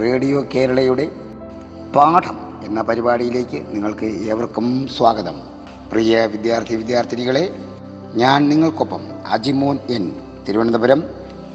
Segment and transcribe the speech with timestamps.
[0.00, 1.10] Radio കേരളയുടെ
[1.96, 5.36] പാഠം എന്ന പരിപാടിയിലേക്ക് നിങ്ങൾക്ക് ഏവർക്കും സ്വാഗതം.
[5.92, 7.56] പ്രിയ വിദ്യാർത്ഥി വിദ്യാർത്ഥിനികളെ
[8.14, 10.04] ഞാൻ നിങ്ങൾക്കൊപ്പം Ajimon N
[10.48, 11.04] Thiruvananthapuram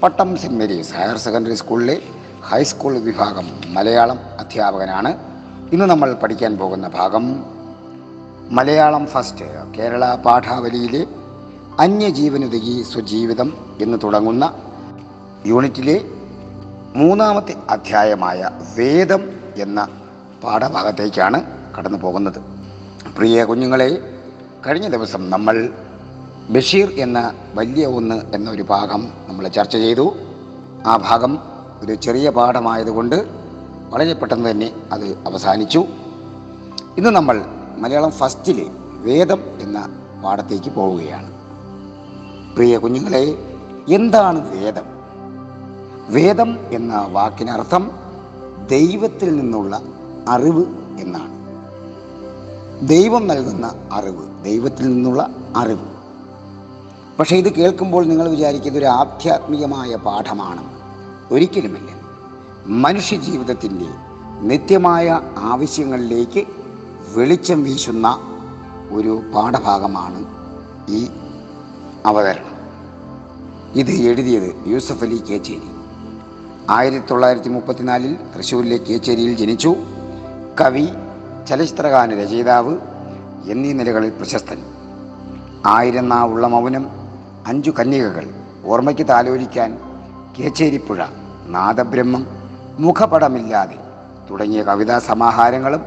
[0.03, 2.01] Pattom saint Mary's higher secondary സ്കൂളിലെ
[2.41, 5.17] ഹൈസ്കൂൾ വിഭാഗം മലയാളം അധ്യാപകനാണ്.
[5.73, 7.45] ഇന്ന് നമ്മൾ പഠിക്കാൻ പോകുന്ന ഭാഗം
[8.49, 9.45] മലയാളം ഫസ്റ്റ്
[9.79, 11.07] കേരള പാഠാവലിയിലെ
[11.79, 14.53] അന്യജീവനുതകി സ്വജീവിതം എന്ന് തുടങ്ങുന്ന
[15.45, 15.97] യൂണിറ്റിലെ
[16.97, 19.87] മൂന്നാമത്തെ അധ്യായമായ വേദം എന്ന
[20.43, 21.43] പാഠഭാഗത്തേക്കാണ്
[21.77, 22.39] കടന്നു പോകുന്നത്.
[23.17, 24.19] പ്രിയ കുഞ്ഞുങ്ങളെ
[24.67, 25.69] കഴിഞ്ഞ ദിവസം നമ്മൾ
[26.49, 30.15] ബഷീർ എന്ന വലിയ ഒന്ന് എന്നൊരു ഭാഗം നമ്മൾ ചർച്ച ചെയ്തു.
[30.85, 31.39] ആ ഭാഗം
[31.81, 33.15] ഒരു ചെറിയ പാഠമായതുകൊണ്ട്
[33.89, 35.85] വളരെ പെട്ടെന്ന് തന്നെ അത് അവസാനിച്ചു.
[36.97, 37.45] ഇന്ന് നമ്മൾ
[37.77, 41.31] മലയാളം ഫസ്റ്റിലെ വേദം എന്ന പാഠത്തേക്ക് പോവുകയാണ്.
[42.55, 43.25] പ്രിയ കുഞ്ഞുങ്ങളെ
[43.89, 44.96] എന്താണ് വേദം?
[46.09, 47.91] വേദം എന്ന വാക്കിനർത്ഥം
[48.71, 49.81] ദൈവത്തിൽ നിന്നുള്ള
[50.27, 50.65] അറിവ്
[50.99, 51.37] എന്നാണ്.
[52.87, 55.85] ദൈവം നൽകുന്ന അറിവ് ദൈവത്തിൽ നിന്നുള്ള അറിവ്.
[57.19, 60.79] പക്ഷേ ഇത് കേൾക്കുമ്പോൾ നിങ്ങൾ വിചാരിക്കുന്ന ഒരു ആധ്യാത്മികമായ പാഠമാണ്.
[61.31, 61.89] ഒരിക്കലുമില്ല.
[62.65, 63.85] മനുഷ്യ ജീവിതത്തിന്റെ
[64.41, 66.45] നിത്യമായ ആവശ്യങ്ങളിലേക്ക്
[67.15, 68.19] വെളിച്ചം വീശുന്ന
[68.91, 70.25] ഒരു പാഠഭാഗമാണ്
[70.89, 71.09] ഈ
[72.05, 72.57] അവതരണം.
[73.75, 75.76] ഇത് എഴുതിയത് യൂസഫ് അലി കേച്ചേരി.
[76.69, 79.75] ആയിരത്തി തൊള്ളായിരത്തി മുപ്പത്തിനാലിൽ തൃശ്ശൂരിലെ കേച്ചേരിയിൽ ജനിച്ചു.
[80.61, 80.89] കവി
[81.49, 82.77] ചലച്ചിത്രഗാന രചയിതാവ്
[83.49, 84.57] എന്നീ നിലകളിൽ പ്രശസ്തൻ.
[85.65, 86.89] ആയിരം നാവുള്ള മൗനം
[87.47, 88.25] അഞ്ചു കന്യകകൾ
[88.65, 89.79] ഓർമ്മയ്ക്ക് താലോലിക്കാൻ
[90.39, 91.05] കേച്ചേരിപ്പുഴ
[91.45, 92.27] നാദബ്രഹ്മം
[92.79, 93.77] മുഖപടമില്ലാതെ
[94.29, 95.85] തുടങ്ങിയ കവിതാ സമാഹാരങ്ങളും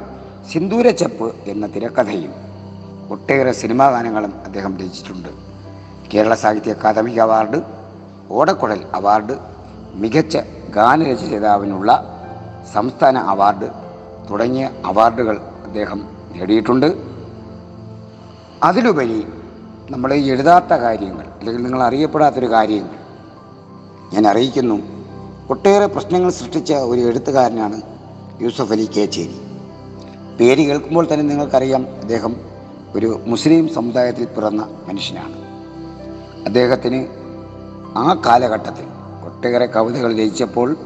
[0.53, 2.33] സിന്ദൂരച്ചപ്പ് എന്ന തിരക്കഥയും
[3.11, 5.29] ഒട്ടേറെ സിനിമാ ഗാനങ്ങളും അദ്ദേഹം രചിച്ചിട്ടുണ്ട്.
[6.15, 7.61] കേരള സാഹിത്യ അക്കാദമി അവാർഡ്
[8.31, 9.37] ഓടക്കുഴൽ അവാർഡ്
[9.95, 10.39] മികച്ച
[10.77, 11.91] ഗാനരചയിതാവിനുള്ള
[12.73, 13.69] സംസ്ഥാന അവാർഡ്
[14.31, 16.89] തുടങ്ങിയ അവാർഡുകൾ അദ്ദേഹം നേടിയിട്ടുണ്ട്.
[18.63, 19.27] അതിലുപരി
[19.91, 22.97] നമ്മൾ എഴുതാത്ത കാര്യങ്ങൾ അല്ലെങ്കിൽ നിങ്ങൾ അറിയപ്പെടാത്തൊരു കാര്യങ്ങൾ
[24.15, 24.79] ഞാൻ അറിയിക്കുന്നു.
[25.51, 27.83] ഒട്ടേറെ പ്രശ്നങ്ങൾ സൃഷ്ടിച്ച ഒരു എഴുത്തുകാരനാണ്
[28.41, 29.41] യൂസഫ് അലി കേച്ചേരി.
[30.41, 32.37] പേര് കേൾക്കുമ്പോൾ തന്നെ നിങ്ങൾക്കറിയാം അദ്ദേഹം
[32.97, 35.37] ഒരു മുസ്ലിം സമുദായത്തിൽ പിറന്ന മനുഷ്യനാണ്.
[36.47, 37.01] അദ്ദേഹത്തിന്
[37.99, 40.77] ആ കാലഘട്ടത്തിൽ ഒട്ടേറെ കവിതകൾ രചിച്ചപ്പോൾ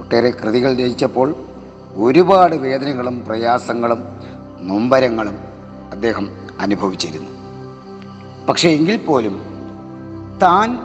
[0.00, 1.34] ഒട്ടേറെ കൃതികൾ രചിച്ചപ്പോൾ
[1.94, 4.04] ഒരുപാട് വേദനകളും പ്രയാസങ്ങളും
[4.60, 5.38] നൊമ്പരങ്ങളും
[5.92, 6.30] അദ്ദേഹം
[6.60, 7.30] അനുഭവിച്ചിരുന്നു.
[8.46, 9.42] പക്ഷേ എങ്കിൽ പോലും
[10.42, 10.78] താൻ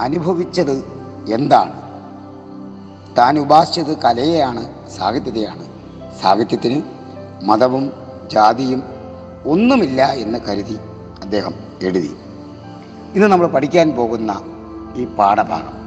[0.00, 0.84] അനുഭവിച്ചത്
[1.32, 1.80] എന്താണ്?
[3.18, 5.64] താൻ ഉപാസിച്ചത് കലയെയാണ് സാഹിത്യതയാണ്
[6.22, 6.82] സാഹിത്യത്തിന്
[7.42, 7.92] മതവും
[8.32, 8.82] ജാതിയും
[9.46, 10.78] ഒന്നുമില്ല എന്ന് കരുതി
[11.22, 12.16] അദ്ദേഹം എഴുതി.
[13.14, 14.42] ഇന്ന് നമ്മൾ പഠിക്കാൻ പോകുന്ന
[14.96, 15.79] ഈ പാഠഭാഗം.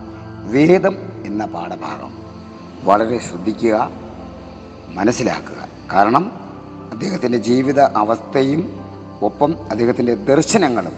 [0.43, 0.95] വേദം
[1.25, 2.13] എന്ന പാഠഭാഗം.
[2.83, 3.89] വളരെ ശ്രദ്ധിക്കുക
[4.87, 5.67] മനസ്സിലാക്കുക.
[5.93, 6.31] കാരണം
[6.91, 8.85] അദ്ദേഹത്തിന്റെ ജീവിത അവസ്ഥയും
[9.21, 10.93] ഒപ്പം അദ്ദേഹത്തിന്റെ ദർശനങ്ങളും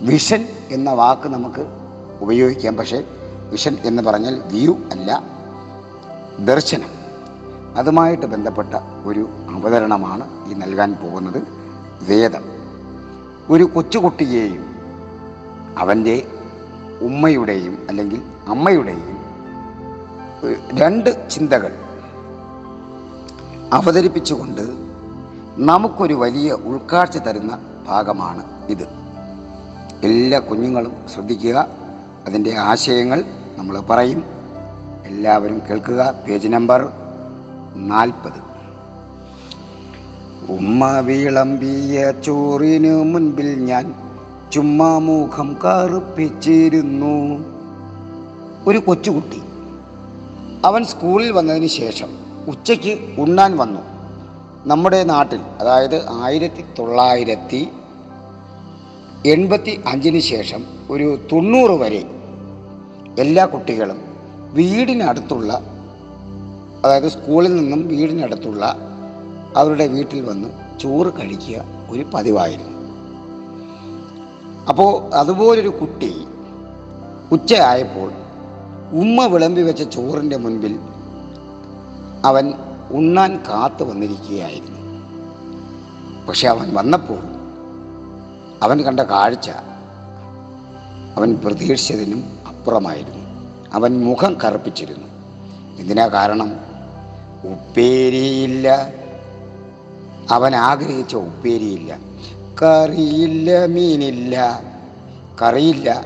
[0.00, 1.66] വിഷൻ എന്ന വാക്ക് നമുക്ക്
[2.20, 2.76] ഉപയോഗിക്കാം.
[2.76, 3.04] പക്ഷേ
[3.50, 5.22] വിഷൻ എന്ന് പറഞ്ഞാൽ വ്യൂ അല്ല
[6.38, 6.88] ദർശനം.
[7.76, 11.42] അതുമായിട്ട് ബന്ധപ്പെട്ട ഒരു അവതരണമാണ് ഈ നൽകാൻ പോകുന്നത്
[12.02, 12.42] വേദം.
[13.48, 14.74] ഒരു കൊച്ചുകുട്ടിയെയും
[15.78, 16.26] അവന്റെ
[17.00, 19.18] ഉമ്മയുടെയും അല്ലെങ്കിൽ അമ്മയുടെയും
[20.72, 21.74] രണ്ട് ചിന്തകൾ
[23.72, 24.62] അവതരിപ്പിച്ചുകൊണ്ട്
[25.56, 28.88] നമുക്കൊരു വലിയ ഉൾക്കാഴ്ച തരുന്ന ഭാഗമാണ് ഇത്.
[30.04, 31.66] എല്ലാ കുഞ്ഞുങ്ങളും ശ്രദ്ധിക്കുക
[32.26, 33.24] അതിന്റെ ആശയങ്ങൾ
[33.56, 34.24] നമ്മൾ പറയും.
[35.04, 36.14] എല്ലാവരും കേൾക്കുക.
[36.28, 36.92] പേജ് നമ്പർ
[37.74, 38.48] നാൽപ്പത്.
[40.52, 43.94] ഉമ്മ വിളമ്പിയ ചോറിനു മുൻപിൽ ഞാൻ
[44.52, 47.44] ചുമ്മാ മുഖം കറുപ്പിച്ചിരുന്നു.
[48.66, 49.42] ഒരു കൊച്ചുകുട്ടി.
[50.64, 52.08] അവൻ സ്കൂളിൽ വന്നതിന് ശേഷം
[52.48, 53.80] ഉച്ചയ്ക്ക് ഉണ്ണാൻ വന്നു.
[54.66, 57.68] നമ്മുടെ നാട്ടിൽ അതായത് ആയിരത്തി തൊള്ളായിരത്തി
[59.26, 62.04] എൺപത്തി അഞ്ചിന് ശേഷം ഒരു തൊണ്ണൂറ് വരെ
[63.18, 64.00] എല്ലാ കുട്ടികളും
[64.52, 65.52] വീടിനടുത്തുള്ള
[66.84, 68.76] അതായത് സ്കൂളിൽ നിന്നും വീടിനടുത്തുള്ള
[69.56, 72.77] അവരുടെ വീട്ടിൽ വന്ന് ചോറ് കഴിക്കുക ഒരു പതിവായിരുന്നു.
[74.68, 76.24] അപ്പോൾ അതുപോലൊരു കുട്ടി
[77.32, 78.12] ഉച്ചയായപ്പോൾ
[78.92, 80.78] ഉമ്മ വിളമ്പി വെച്ച ചോറിന്റെ മുൻപിൽ
[82.24, 82.54] അവൻ
[82.90, 84.78] ഉണ്ണാൻ കാത്തു വന്നിരിക്കുകയായിരുന്നു.
[86.26, 87.38] പക്ഷെ അവൻ വന്നപ്പോൾ
[88.62, 89.50] അവൻ കണ്ട കാഴ്ച
[91.16, 93.28] അവൻ പ്രതീക്ഷിച്ചതിനും അപ്പുറമായിരുന്നു.
[93.72, 95.08] അവൻ മുഖം കറുപ്പിച്ചിരുന്നു.
[95.80, 96.52] എന്തിനാ കാരണം?
[97.44, 98.88] ഉപ്പേരിയില്ല.
[100.30, 101.98] അവൻ ആഗ്രഹിച്ച ഉപ്പേരിയില്ല.
[102.62, 104.62] കറിയില്ല മീനില്ല.
[105.42, 106.04] കറിയില്ല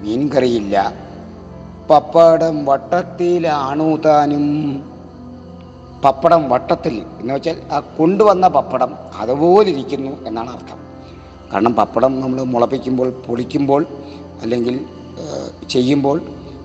[0.00, 0.94] മീൻ കറിയില്ല.
[1.90, 4.46] പപ്പടം വട്ടത്തിലാണു താനും.
[6.04, 10.78] പപ്പടം വട്ടത്തിൽ എന്ന് വെച്ചാൽ ആ കൊണ്ടുവന്ന പപ്പടം അതുപോലെ ഇരിക്കുന്നു എന്നാണ് അർത്ഥം.
[11.52, 13.86] കാരണം പപ്പടം നമ്മൾ മുളപ്പിക്കുമ്പോൾ പൊളിക്കുമ്പോൾ
[14.42, 14.86] അല്ലെങ്കിൽ
[15.70, 16.22] ചെയ്യുമ്പോൾ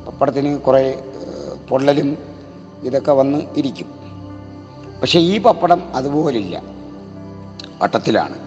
[0.07, 1.03] പപ്പടത്തിന് കുറേ
[1.69, 2.17] പൊള്ളലും
[2.83, 3.87] ഇതൊക്കെ വന്ന് ഇരിക്കും.
[5.01, 6.61] പക്ഷേ ഈ പപ്പടം അതുപോലില്ല.
[7.81, 8.44] വട്ടത്തിലാണ്.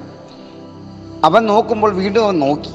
[1.25, 2.71] അവൻ നോക്കുമ്പോൾ വീണ്ടും അവൻ നോക്കി.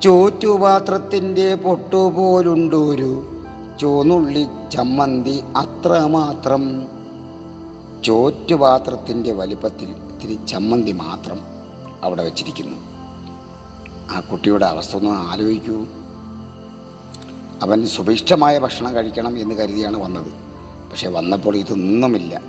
[0.00, 3.40] ചോറ്റുപാത്രത്തിന്റെ പൊട്ടുപോലുണ്ടൊരു
[3.80, 6.88] ചോന്നുള്ളി ചമ്മന്തി അത്രമാത്രം.
[8.02, 11.40] ചോറ്റുപാത്രത്തിന്റെ വലിപ്പത്തിൽ ഇത്തിരി ചമ്മന്തി മാത്രം
[12.02, 12.76] അവിടെ വച്ചിരിക്കുന്നു.
[14.16, 15.86] ആ കുട്ടിയുടെ അവസ്ഥ ഒന്ന് ആലോചിക്കൂ.
[17.62, 20.32] അവൻ സുഭിഷ്ടമായ ഭക്ഷണം കഴിക്കണം എന്ന് കരുതിയാണ് വന്നത്.
[20.90, 22.40] പക്ഷെ വന്നപ്പോൾ ഇതൊന്നുമില്ല.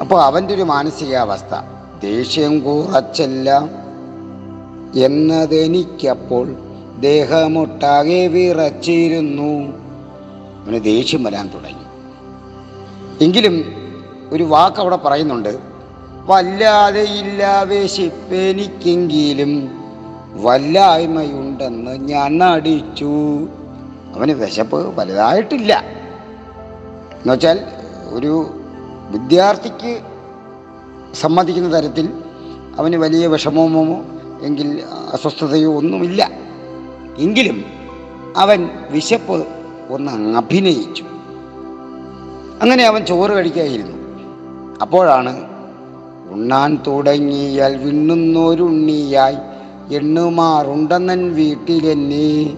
[0.00, 3.68] അപ്പോൾ അവന്റെ ഒരു മാനസികാവസ്ഥ ദേഷ്യം കുറച്ചല്ല
[4.96, 6.56] എന്നതെനിക്കപ്പോൾ
[7.00, 9.84] ദേഹമൊട്ടാകെ വിറച്ചിരുന്നു.
[10.64, 11.84] അവന് ദേഷ്യം വരാൻ തുടങ്ങി.
[13.24, 13.64] എങ്കിലും
[14.32, 15.58] ഒരു വാക്ക് അവിടെ പറയുന്നുണ്ട്.
[16.26, 19.70] വല്ലാതെ ഇല്ലാവേശിപ്പെനിക്കെങ്കിലും
[20.42, 23.48] വല്ലായ്മയുണ്ടെന്ന് ഞാൻ അടിച്ചു.
[24.14, 25.84] അവന് വിശപ്പ് വലുതായിട്ടില്ല.
[27.12, 27.60] എന്നുവെച്ചാൽ
[28.08, 28.46] ഒരു
[29.10, 30.00] വിദ്യാർത്ഥിക്ക്
[31.14, 32.08] സമ്മതിക്കുന്ന തരത്തിൽ
[32.78, 34.04] അവന് വലിയ വിഷമമോ
[34.42, 34.82] എങ്കിൽ
[35.12, 36.30] അസ്വസ്ഥതയോ ഒന്നുമില്ല.
[37.18, 37.64] എങ്കിലും
[38.36, 39.46] അവൻ വിശപ്പ്
[39.90, 41.04] ഒന്ന് അഭിനയിച്ചു.
[42.62, 43.96] അങ്ങനെ അവൻ ചോറ് കഴിക്കായിരുന്നു.
[44.82, 45.54] അപ്പോഴാണ്
[46.30, 49.36] ഉണ്ണാൻ തുടങ്ങിയാൽ വിണ്ണുന്നോരുണ്ണിയായി
[49.94, 52.56] എണ്ണുമാറുണ്ടെന്നൻ വീട്ടിലെന്നെ.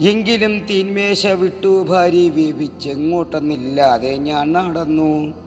[0.00, 5.41] എങ്കിലും തീന്മേശ വിട്ടു ഭാര്യ വീപിച്ചെങ്ങോട്ടെന്നില്ലാതെ ഞാൻ നടന്നു.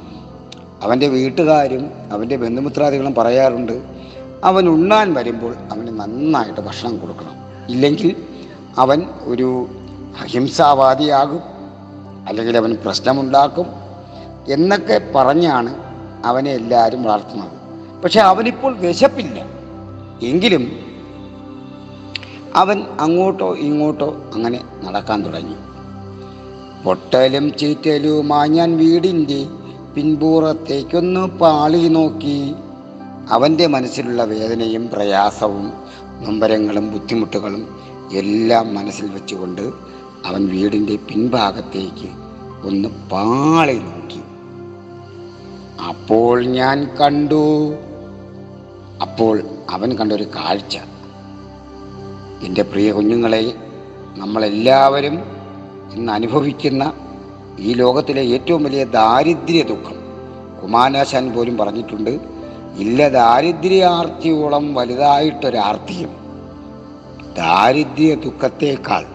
[0.84, 3.82] അവന്റെ വീട്ടുകാരും അവന്റെ ബന്ധുമിത്രാദികളും പറയാറുണ്ട്
[4.44, 7.36] അവൻ ഉണ്ണാൻ വരുമ്പോൾ അവന് നന്നായിട്ട് ഭക്ഷണം കൊടുക്കണം.
[7.70, 8.16] ഇല്ലെങ്കിൽ
[8.78, 9.68] അവൻ ഒരു
[10.22, 11.42] അഹിംസാവാദിയാകും
[12.28, 13.66] അല്ലെങ്കിൽ അവൻ പ്രശ്നമുണ്ടാക്കും
[14.48, 15.76] എന്നൊക്കെ പറഞ്ഞാണ്
[16.26, 17.56] അവനെ എല്ലാവരും വളർത്തുന്നത്.
[18.02, 19.46] പക്ഷെ അവനിപ്പോൾ വിശപ്പില്ല.
[20.24, 20.80] എങ്കിലും
[22.56, 25.56] അവൻ അങ്ങോട്ടോ ഇങ്ങോട്ടോ അങ്ങനെ നടക്കാൻ തുടങ്ങി.
[26.84, 29.46] പൊട്ടലും ചീറ്റലുമായി ഞാൻ വീടിന്റെ
[29.96, 32.56] പിൻപുറത്തേക്കൊന്ന് പാളി നോക്കി.
[33.30, 35.74] അവന്റെ മനസ്സിലുള്ള വേദനയും പ്രയാസവും
[36.20, 37.80] നൊമ്പരങ്ങളും ബുദ്ധിമുട്ടുകളും
[38.14, 39.62] എല്ലാം മനസ്സിൽ വെച്ചുകൊണ്ട്
[40.26, 42.10] അവൻ വീടിന്റെ പിൻഭാഗത്തേക്ക്
[42.68, 44.22] ഒന്ന് പാളി നോക്കി.
[45.88, 47.74] അപ്പോൾ ഞാൻ കണ്ടു.
[49.02, 50.78] അപ്പോൾ അവൻ കണ്ടൊരു കാഴ്ച.
[52.44, 53.54] എന്റെ പ്രിയ കുഞ്ഞുങ്ങളെ
[54.18, 55.20] നമ്മളെല്ലാവരും
[55.94, 56.94] ഇന്ന് അനുഭവിക്കുന്ന
[57.60, 59.96] ഈ ലോകത്തിലെ ഏറ്റവും വലിയ ദാരിദ്ര്യ ദുഃഖം.
[60.64, 62.10] കുമാരനാശാൻ പോലും പറഞ്ഞിട്ടുണ്ട്
[62.78, 66.10] ഇല്ല ദാരിദ്ര്യാർത്തിയോളം വലുതായിട്ടൊരാർത്തിയും
[67.38, 69.06] ദാരിദ്ര്യ ദുഃഖത്തേക്കാൾ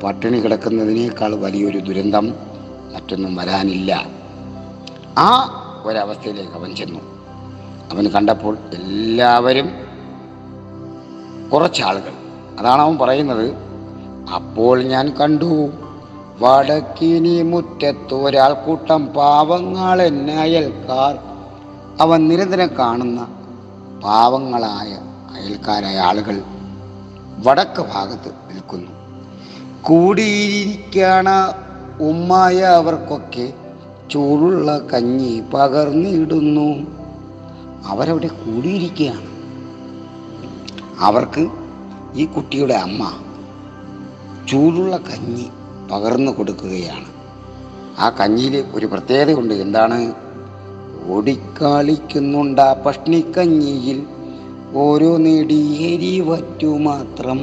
[0.00, 2.34] പട്ടിണി കിടക്കുന്നതിനേക്കാൾ വലിയൊരു ദുരന്തം
[2.94, 4.06] മറ്റൊന്നും വരാനില്ല.
[5.18, 5.30] ആ
[5.84, 7.00] ഒരവസ്ഥയിലേക്ക് അവൻ ചെന്നു.
[7.92, 9.70] അവൻ കണ്ടപ്പോൾ എല്ലാവരും
[11.52, 12.12] കുറച്ചാളുകൾ.
[12.58, 13.54] അതാണ് അവൻ പറയുന്നത്
[14.34, 15.68] അപ്പോൾ ഞാൻ കണ്ടു.
[16.40, 20.02] വടക്കിനി മുറ്റത്ത് ഒരാൾക്കൂട്ടം പാവങ്ങൾ
[20.44, 21.18] അയൽക്കാർ.
[22.00, 23.20] അവൻ നിരന്തരം കാണുന്ന
[24.04, 24.90] പാവങ്ങളായ
[25.36, 26.42] അയൽക്കാരായ ആളുകൾ
[27.46, 28.90] വടക്ക് ഭാഗത്ത് നിൽക്കുന്നു.
[29.82, 31.28] കൂടിയിരിക്കണ
[32.00, 33.52] ഉമ്മായ അവർക്കൊക്കെ
[34.10, 36.68] ചൂടുള്ള കഞ്ഞി പകർന്നിടുന്നു.
[37.86, 39.28] അവരവിടെ കൂടിയിരിക്കുകയാണ്
[41.00, 41.48] അവർക്ക്
[42.14, 43.12] ഈ കുട്ടിയുടെ അമ്മ
[44.48, 45.48] ചൂടുള്ള കഞ്ഞി
[45.92, 47.04] പകർന്നു കൊടുക്കുകയാണ്.
[47.98, 49.54] ആ കഞ്ഞിയിൽ ഒരു പ്രത്യേകതയുണ്ട്.
[49.54, 50.12] എന്താണ്?
[51.06, 54.06] ഓടിക്കാളിക്കുന്നുണ്ട് ആ പഷ്ണിക്കഞ്ഞിയിൽ.
[54.74, 57.38] ഓരോ നേടിയേരി വറ്റു മാത്രം.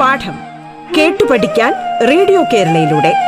[0.00, 0.38] പാഠം
[0.96, 1.74] കേട്ടു പഠിക്കാൻ
[2.08, 3.27] റേഡിയോ കേരളയിലൂടെ.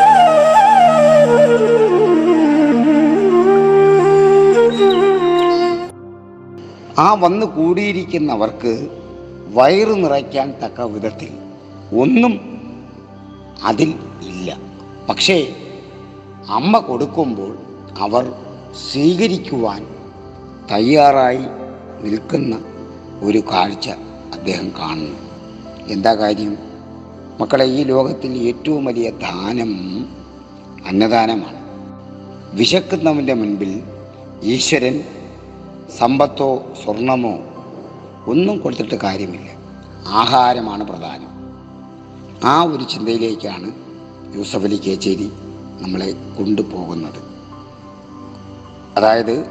[7.01, 8.89] ആ വന്ന് കൂടിയിരിക്കുന്നവർക്ക്
[9.53, 11.31] വയറ് നിറയ്ക്കാൻ തക്ക വിധത്തിൽ
[11.99, 12.33] ഒന്നും
[13.63, 14.57] അതിൽ ഇല്ല.
[15.09, 15.55] പക്ഷേ
[16.49, 17.57] അമ്മ കൊടുക്കുമ്പോൾ
[17.99, 18.33] അവർ
[18.91, 19.87] സ്വീകരിക്കുവാൻ
[20.71, 21.43] തയ്യാറായി
[22.01, 22.61] നിൽക്കുന്ന
[23.21, 23.89] ഒരു കാഴ്ച
[24.33, 25.17] അദ്ദേഹം കാണുന്നു.
[25.87, 26.57] എന്താ കാര്യം?
[27.39, 29.71] മക്കളെ ഈ ലോകത്തിൽ ഏറ്റവും വലിയ ദാനം
[30.87, 31.61] അന്നദാനമാണ്.
[32.57, 33.83] വിശക്കുന്നവന്റെ മുൻപിൽ
[34.43, 35.03] ഈശ്വരൻ
[35.97, 37.39] സമ്പത്തോ സ്വർണമോ
[38.27, 39.49] ഒന്നും കൊടുത്തിട്ട് കാര്യമില്ല.
[40.07, 41.31] ആഹാരമാണ് പ്രധാനം.
[42.43, 43.71] ആ ഒരു ചിന്തയിലേക്കാണ്
[44.35, 45.31] യൂസഫ് അലി കേച്ചേരി
[45.81, 47.19] നമ്മളെ കൊണ്ടുപോകുന്നത്.
[48.97, 49.45] അതായത്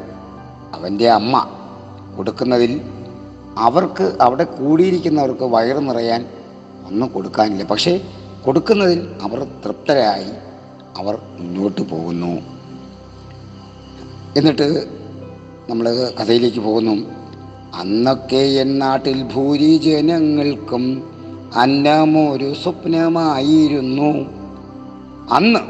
[0.73, 1.49] അവന്റെ അമ്മ
[2.17, 2.81] കൊടുക്കുന്നതിൽ
[3.59, 6.27] അവർക്ക് അവിടെ കൂടിയിരിക്കുന്നവർക്ക് വയറ് നിറയാൻ
[6.87, 7.65] ഒന്നും കൊടുക്കാനില്ല.
[7.65, 8.01] പക്ഷേ
[8.45, 10.31] കൊടുക്കുന്നതിൽ അവർ തൃപ്തരായി
[10.99, 12.41] അവർ മുന്നോട്ട് പോകുന്നു.
[14.37, 15.00] എന്നിട്ട്
[15.71, 16.97] നമ്മൾ കഥയിലേക്ക് പോകുന്നു.
[17.75, 20.85] അന്നൊക്കെ എൻ നാട്ടിൽ ഭൂരിജനങ്ങൾക്കും
[21.57, 24.11] അന്നമൊരു സ്വപ്നമായിരുന്നു.
[25.33, 25.61] അന്ന്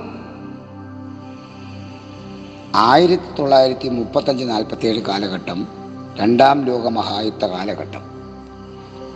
[2.74, 5.68] ആയിരത്തി തൊള്ളായിരത്തി മുപ്പത്തഞ്ച് നാൽപ്പത്തി ഏഴ് കാലഘട്ടം
[6.16, 8.02] രണ്ടാം ലോക മഹായുദ്ധ കാലഘട്ടം.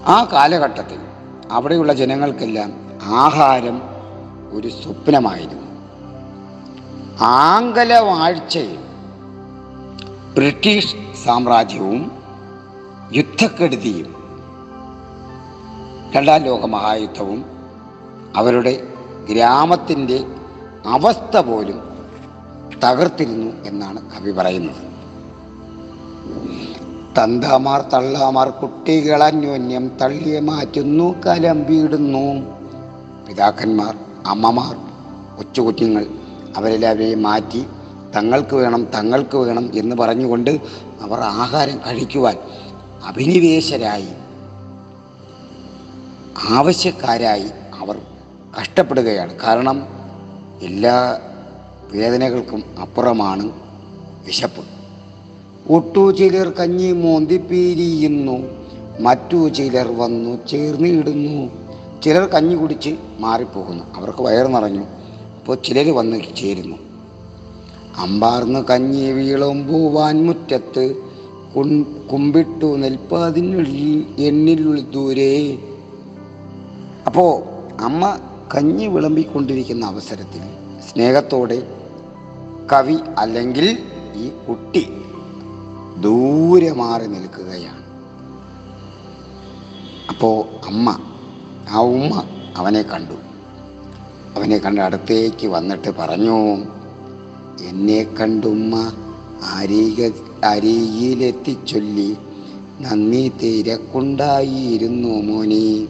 [0.07, 0.99] ആ കാലഘട്ടത്തിൽ
[1.51, 2.73] അവിടെയുള്ള ജനങ്ങൾക്കെല്ലാം
[3.03, 3.83] ആഹാരം
[4.53, 5.65] ഒരു സ്വപ്നമായിരുന്നു.
[7.25, 8.94] ആംഗല വാഴ്ചയിൽ
[10.35, 12.13] ബ്രിട്ടീഷ് സാമ്രാജ്യവും
[13.13, 14.15] യുദ്ധക്കെടുതിയും
[16.17, 17.45] രണ്ടാം ലോക മഹായുദ്ധവും
[18.37, 18.87] അവരുടെ
[19.31, 20.25] ഗ്രാമത്തിന്റെ
[20.87, 21.79] അവസ്ഥ പോലും
[22.85, 24.83] തകർത്തിരുന്നു എന്നാണ് കവി പറയുന്നത്.
[27.19, 32.27] തന്താമാർ തള്ളാമാർ കുട്ടികൾ അന്യോന്യം തള്ളിയെ മാറ്റുന്നു കലം വീടുന്നു.
[33.29, 34.75] പിതാക്കന്മാർ അമ്മമാർ
[35.37, 36.07] കൊച്ചുകുഞ്ഞുങ്ങൾ
[36.57, 37.67] അവരെല്ലാവരെയും മാറ്റി
[38.17, 40.51] തങ്ങൾക്ക് വേണം തങ്ങൾക്ക് വേണം എന്ന് പറഞ്ഞുകൊണ്ട്
[41.03, 42.37] അവർ ആഹാരം കഴിക്കുവാൻ
[43.07, 44.09] അഭിനിവേശരായി.
[46.49, 47.47] ആവശ്യക്കാരായി
[47.81, 47.99] അവർ
[48.61, 49.41] കഷ്ടപ്പെടുകയാണ്.
[49.41, 49.89] കാരണം
[50.63, 51.21] എല്ലാ
[51.93, 53.51] വേദനകൾക്കും അപ്പുറമാണ്
[54.27, 54.65] വിശപ്പ്.
[55.73, 58.37] ഒട്ടു ചിലർ കഞ്ഞി മോന്തിപ്പീരിയുന്നു
[59.01, 61.51] മറ്റു ചിലർ വന്നു ചേർന്നിടുന്നു.
[62.03, 63.85] ചിലർ കഞ്ഞി കുടിച്ച് മാറിപ്പോകുന്നു.
[63.97, 64.85] അവർക്ക് വയറ് നിറഞ്ഞു.
[65.39, 66.84] അപ്പോൾ ചിലർ വന്ന് ചേരുന്നു.
[67.97, 70.97] അമ്പാർന്ന് കഞ്ഞി വീളുമ്പൂവാൻ മുറ്റത്ത്
[71.57, 75.59] കുൺ- കുമ്പിട്ടു നിൽപ്പതിനുള്ളിൽ എന്നിൽ ദൂരെ.
[77.07, 77.43] അപ്പോൾ
[77.81, 78.19] അമ്മ
[78.55, 80.41] കഞ്ഞി വിളമ്പിക്കൊണ്ടിരിക്കുന്ന അവസരത്തിൽ
[80.93, 81.63] സ്നേഹത്തോടെ
[82.73, 83.79] കവി അല്ലെങ്കിൽ
[84.15, 84.89] ഈ കുട്ടി
[86.01, 87.85] ദൂരെ മാറി നിൽക്കുകയാണ്.
[90.09, 90.99] അപ്പോൾ അമ്മ
[91.71, 92.25] ആ ഉമ്മ
[92.57, 93.15] അവനെ കണ്ടു.
[94.37, 96.65] അവനെ കണ്ട് അടുത്തേക്ക് വന്നിട്ട് പറഞ്ഞു
[97.61, 98.93] എന്നെ കണ്ടുമ്മ
[99.55, 100.11] അരിക
[100.45, 102.17] അരികിലെത്തിച്ചൊല്ലി
[102.81, 105.89] നന്ദി തിരക്കുണ്ടായിരുന്നു മോനെ.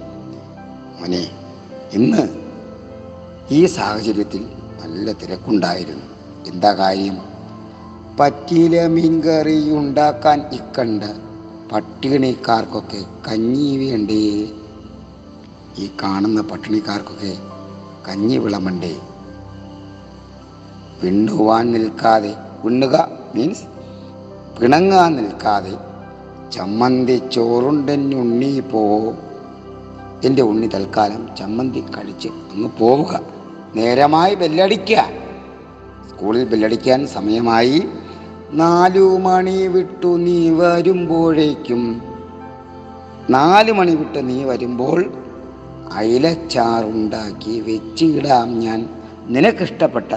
[1.00, 1.30] മോനെ
[1.92, 2.44] ഇന്ന്
[3.50, 4.47] ഈ സാഹചര്യത്തിൽ
[4.85, 6.04] നല്ല തിരക്കുണ്ടായിരുന്നു.
[6.47, 7.18] എന്താ കാര്യം?
[8.21, 11.04] പറ്റിയില മീൻകറി ഉണ്ടാക്കാൻ ഇക്കണ്ട.
[11.73, 14.49] പട്ടിണിക്കാർക്കൊക്കെ കഞ്ഞി വേണ്ടേ?
[15.78, 17.37] ഈ കാണുന്ന പട്ടിണിക്കാർക്കൊക്കെ
[18.09, 18.97] കഞ്ഞി വിളമ്പണ്ടേ?
[21.03, 22.35] പിണ്ണുവാൻ നിൽക്കാതെ
[22.65, 23.65] പിണ്ണുക മീൻസ്
[24.61, 25.73] പിണങ്ങാൻ നിൽക്കാതെ
[26.53, 28.83] ചമ്മന്തി ചോറുണ്ടെന്ന് ഉണ്ണി പോ
[30.25, 33.21] എന്റെ ഉണ്ണി തൽക്കാലം ചമ്മന്തി കഴിച്ച് അങ്ങ് പോവുക.
[33.75, 35.09] നേരമായി ബെല്ലടിക്കുക.
[36.09, 37.89] സ്കൂളിൽ ബെല്ലടിക്കാൻ സമയമായി.
[38.53, 42.03] നാലു മണി വിട്ടു നീ വരുമ്പോഴേക്കും
[43.31, 45.13] നാല് മണി വിട്ട് നീ വരുമ്പോൾ
[45.93, 48.89] അയിലച്ചാറുണ്ടാക്കി വെച്ചിടാം ഞാൻ.
[49.27, 50.13] നിനക്കിഷ്ടപ്പെട്ട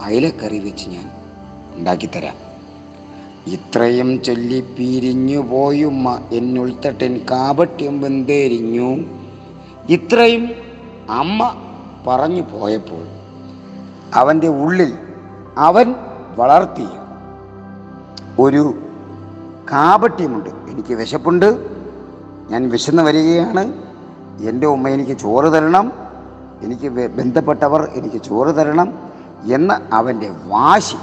[0.00, 1.10] അയിലക്കറി വെച്ച് ഞാൻ
[1.74, 2.50] ഉണ്ടാക്കിത്തരാം.
[3.46, 8.96] ഇത്രയും ചൊല്ലി പിരിഞ്ഞു പോയുമ്മ എന്നുൾത്തട്ടൻ കാപട്യം വെന്തേരിഞ്ഞു.
[9.88, 10.50] ഇത്രയും
[11.10, 11.54] അമ്മ
[12.06, 13.06] പറഞ്ഞു പോയപ്പോൾ
[14.14, 14.98] അവന്റെ ഉള്ളിൽ
[15.56, 15.94] അവൻ
[16.36, 16.86] വളർത്തി.
[18.38, 18.78] ഒരു
[19.72, 20.50] കാപട്യമുണ്ട്.
[20.70, 21.66] എനിക്ക് വിശപ്പുണ്ട്.
[22.50, 23.72] ഞാൻ വിശന്ന് വരികയാണ്.
[24.40, 25.92] എന്റെ ഉമ്മ എനിക്ക് ചോറ് തരണം.
[26.62, 29.09] എനിക്ക് ബന്ധപ്പെട്ടവർ എനിക്ക് ചോറ് തരണം.
[29.44, 30.96] എന്ന അവന്റെ വാശി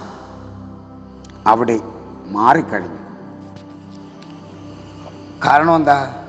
[1.48, 1.80] അവിടെ
[2.28, 2.98] മാറിക്കഴിഞ്ഞു.
[5.46, 6.24] കാരണം എന്താ?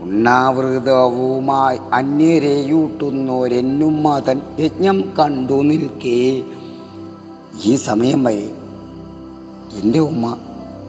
[0.00, 6.42] ഉണ്ണാവൃതവുമായി അന്യരെയൂട്ടുന്നോരെന്നും മതൻ യജ്ഞം കണ്ടു നിൽക്കേ.
[7.64, 8.56] ഈ സമയം വരെ
[9.82, 10.36] എന്റെ ഉമ്മ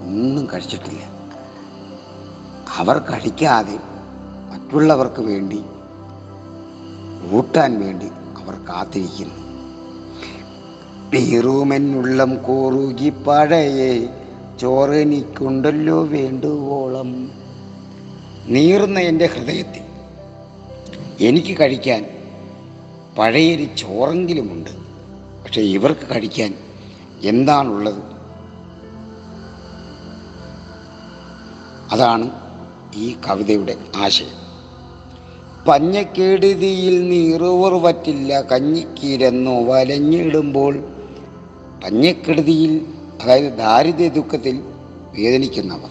[0.02, 1.14] ഒന്നും കഴിച്ചിട്ടില്ല.
[2.78, 3.80] അവർ കഴിക്കാതെ
[4.52, 5.64] മറ്റുള്ളവർക്ക് വേണ്ടി
[7.34, 9.43] ഊട്ടാൻ വേണ്ടി അവർ കാത്തിരിക്കുന്നു.
[11.14, 14.10] നീറുമെന്നുള്ളം കോറുകി പഴയെ
[14.62, 17.32] ചോറെനിക്കുണ്ടല്ലോ വേണ്ടുവോളം.
[18.46, 19.82] നീറുന്ന എന്റെ ഹൃദയത്തിൽ
[21.26, 22.06] എനിക്ക് കഴിക്കാൻ
[23.20, 24.70] പഴയൊരു ചോറെങ്കിലുമുണ്ട്.
[25.44, 26.54] പക്ഷെ ഇവർക്ക് കഴിക്കാൻ
[27.22, 28.02] എന്താണുള്ളത്?
[31.92, 32.32] അതാണ്
[32.96, 34.44] ഈ കവിതയുടെ ആശയം.
[35.68, 40.93] പഞ്ഞക്കെടുതിയിൽ നീറുവർ പറ്റില്ല കഞ്ഞിക്കിരന്നു വലഞ്ഞിടുമ്പോൾ
[41.84, 42.86] പഞ്ഞക്കെടുതിയിൽ
[43.24, 44.64] അതായത് ദാരിദ്ര്യ ദുഃഖത്തിൽ
[45.20, 45.90] വേദനിക്കുന്നവർ.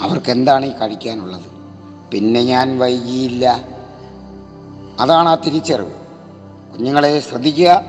[0.00, 1.46] അവർക്ക് എന്താണ് ഈ കഴിക്കാനുള്ളത്?
[2.10, 3.64] പിന്നെ ഞാൻ വൈകിയില്ല.
[5.00, 5.90] അതാണ് ആ തിരിച്ചറിവ്.
[6.72, 7.84] കുഞ്ഞുങ്ങളെ ശ്രദ്ധിക്കുക.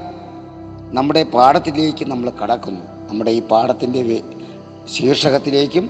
[0.92, 3.10] നമ്മുടെ പാഠത്തിലേക്ക് നമ്മൾ കടക്കുന്നു.
[3.10, 4.24] നമ്മുടെ ഈ പാഠത്തിന്റെ
[4.94, 5.90] ശീർഷകത്തിലേക്കും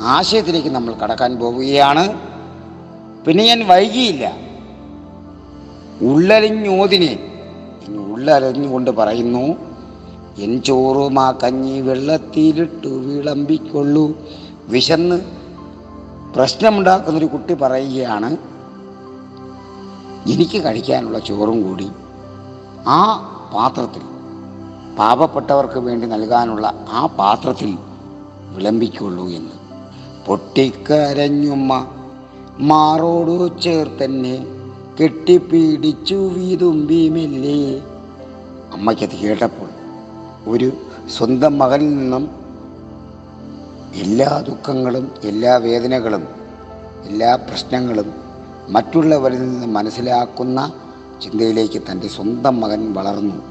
[0.00, 2.20] ആശയത്തിലേക്കും നമ്മൾ കടക്കാൻ പോവുകയാണ്.
[3.24, 4.36] പിന്നെ ഞാൻ വൈകിയില്ല.
[6.02, 7.12] ഉള്ളരിഞ്ഞോതിനെ
[7.88, 9.69] ഇനി ഉള്ളരഞ്ഞുകൊണ്ട് പറയുന്നു
[10.40, 14.18] എൻ ചോറും ആ കഞ്ഞി വെള്ളത്തിലിട്ടു വിളമ്പിക്കൊള്ളൂ.
[14.68, 15.20] വിശന്ന്
[16.34, 18.36] പ്രശ്നമുണ്ടാക്കുന്നൊരു കുട്ടി പറയുകയാണ്
[20.30, 21.88] എനിക്ക് കഴിക്കാനുള്ള ചോറും കൂടി
[22.86, 23.00] ആ
[23.54, 24.02] പാത്രത്തിൽ
[24.98, 27.78] പാപപ്പെട്ടവർക്ക് വേണ്ടി നൽകാനുള്ള ആ പാത്രത്തിൽ
[28.54, 29.56] വിളമ്പിക്കൊള്ളൂ എന്ന്.
[30.26, 31.86] പൊട്ടിക്കരഞ്ഞുമ്മ
[32.58, 34.46] മാറോടു ചേർത്തന്നെ
[35.02, 37.82] കെട്ടിപ്പിടിച്ചു വീതുമ്പി മെല്ലെ
[38.72, 39.79] അമ്മയ്ക്കത് കേട്ടപ്പോൾ
[40.46, 40.72] ഒരു
[41.18, 42.40] സ്വന്തം മകനിൽ നിന്നും
[43.94, 46.28] എല്ലാ ദുഃഖങ്ങളും എല്ലാ വേദനകളും
[47.04, 48.14] എല്ലാ പ്രശ്നങ്ങളും
[48.68, 50.72] മറ്റുള്ളവരിൽ നിന്ന് മനസ്സിലാക്കുന്ന
[51.22, 53.42] ചിന്തയിലേക്ക് തന്റെ സ്വന്തം മകൻ വളർന്നു.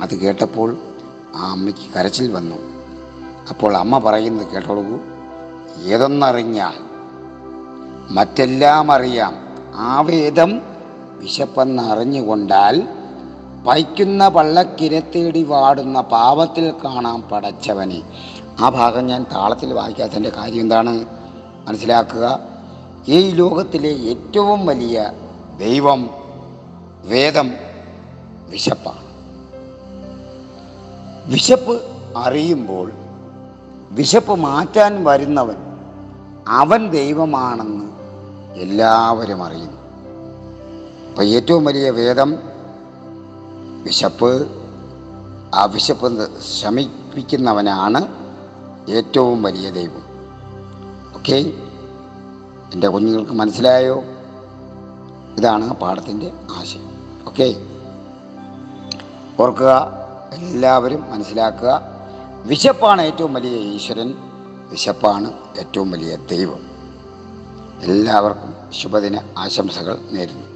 [0.00, 0.78] അത് കേട്ടപ്പോൾ
[1.36, 2.56] ആ അമ്മയ്ക്ക് കരച്ചിൽ വന്നു.
[3.48, 5.00] അപ്പോൾ അമ്മ പറയുന്നത് കേട്ടോളൂ
[5.84, 6.72] ഏതൊന്നറിഞ്ഞാൽ
[8.10, 9.34] മറ്റെല്ലാം അറിയാം.
[9.74, 10.62] ആ വേദം
[11.18, 12.88] വിശപ്പെന്ന് അറിഞ്ഞുകൊണ്ടാൽ
[13.66, 18.02] പൈക്കുന്ന പള്ളക്കിരത്തേടി വാടുന്ന പാപത്തിൽ കാണാം പടച്ചവനെ.
[18.60, 21.04] ആ ഭാഗം ഞാൻ താളത്തിൽ വായിക്കാത്തതിന്റെ കാര്യം എന്താണ്?
[21.68, 22.38] മനസ്സിലാക്കുക.
[23.08, 25.12] ഈ ലോകത്തിലെ ഏറ്റവും വലിയ
[25.58, 26.10] ദൈവം
[27.02, 27.52] വേദം
[28.48, 29.06] വിശപ്പാണ്.
[31.32, 31.82] വിശപ്പ്
[32.16, 32.92] അറിയുമ്പോൾ
[33.90, 35.56] വിശപ്പ് മാറ്റാൻ വരുന്നവൻ
[36.48, 37.84] അവൻ ദൈവമാണെന്ന്
[38.54, 39.76] എല്ലാവരും അറിയുന്നു.
[41.08, 42.55] അപ്പം ഏറ്റവും വലിയ വേദം
[43.86, 44.46] വിശപ്പ്
[45.54, 48.02] ആ വിശപ്പ് ശമിപ്പിക്കുന്നവനാണ്
[48.90, 50.02] ഏറ്റവും വലിയ ദൈവം.
[51.16, 51.52] ഓക്കെ
[52.74, 54.02] എന്റെ കുഞ്ഞുങ്ങൾക്ക് മനസ്സിലായോ?
[55.38, 57.14] ഇതാണ് പാഠത്തിന്റെ ആശയം.
[57.26, 57.66] ഓക്കെ
[59.42, 59.92] ഓർക്കുക
[60.32, 61.82] എല്ലാവരും മനസ്സിലാക്കുക.
[62.44, 64.14] വിശപ്പാണ് ഏറ്റവും വലിയ ഈശ്വരൻ.
[64.70, 66.60] വിശപ്പാണ് ഏറ്റവും വലിയ ദൈവം.
[67.82, 70.55] എല്ലാവർക്കും ശുഭദിന ആശംസകൾ നേരുന്നു.